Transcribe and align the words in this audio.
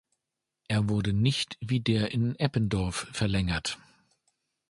Er 0.67 0.89
wurde 0.89 1.13
nicht 1.13 1.57
wie 1.61 1.79
der 1.79 2.11
in 2.11 2.35
Eppendorf 2.39 3.05
verlängert. 3.13 3.77